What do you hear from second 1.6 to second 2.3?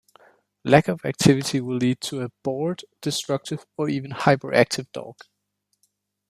will lead to a